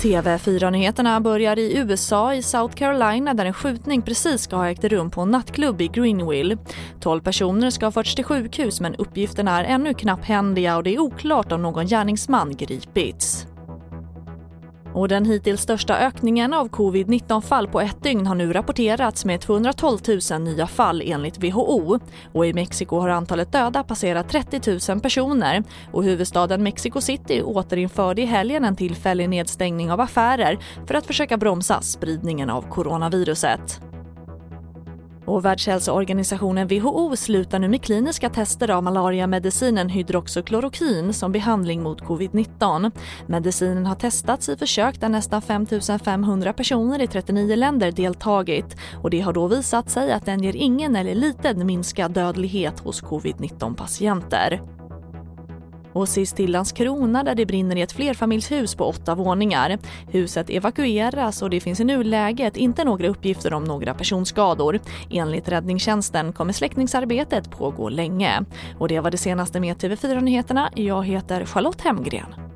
[0.00, 5.10] TV4-nyheterna börjar i USA i South Carolina där en skjutning precis ska ha ägt rum
[5.10, 6.58] på en nattklubb i Greenville.
[7.00, 10.98] 12 personer ska ha förts till sjukhus men uppgifterna är ännu knapphändiga och det är
[10.98, 13.46] oklart om någon gärningsman gripits.
[14.94, 19.40] Och den hittills största ökningen av covid-19 fall på ett dygn har nu rapporterats med
[19.40, 19.98] 212
[20.30, 21.98] 000 nya fall enligt WHO.
[22.32, 28.22] Och i Mexiko har antalet döda passerat 30 000 personer och huvudstaden Mexico City återinförde
[28.22, 33.89] i helgen en tillfällig nedstängning av affärer för att försöka bromsa spridningen av coronaviruset.
[35.24, 42.90] Och Världshälsoorganisationen WHO slutar nu med kliniska tester av malariamedicinen hydroxyklorokin som behandling mot covid-19.
[43.26, 45.66] Medicinen har testats i försök där nästan 5
[46.04, 50.56] 500 personer i 39 länder deltagit och det har då visat sig att den ger
[50.56, 54.79] ingen eller liten minskad dödlighet hos covid-19 patienter.
[55.92, 59.78] Och sist till Landskrona där det brinner i ett flerfamiljshus på åtta våningar.
[60.08, 64.80] Huset evakueras och det finns i nuläget inte några uppgifter om några personskador.
[65.10, 68.44] Enligt räddningstjänsten kommer släckningsarbetet pågå länge.
[68.78, 70.70] Och det var det senaste med TV4 Nyheterna.
[70.74, 72.49] Jag heter Charlotte Hemgren.